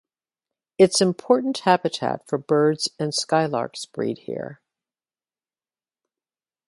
[0.79, 4.59] It is an important habitat for birds and skylarks breed here.